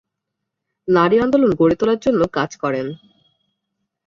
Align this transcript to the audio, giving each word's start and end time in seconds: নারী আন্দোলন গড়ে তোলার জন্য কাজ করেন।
নারী 0.87 1.15
আন্দোলন 1.19 1.51
গড়ে 1.59 1.75
তোলার 1.79 1.99
জন্য 1.99 2.21
কাজ 2.33 2.51
করেন। 2.57 2.87